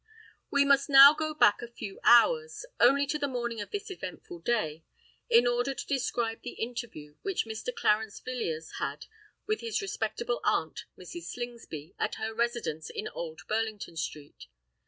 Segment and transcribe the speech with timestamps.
[0.49, 5.45] We must now go back a few hours—only to the morning of this eventful day—in
[5.45, 7.71] order to describe the interview which Mr.
[7.71, 9.05] Clarence Villiers had
[9.45, 11.25] with his respectable aunt Mrs.
[11.25, 14.47] Slingsby, at her residence in Old Burlington Street.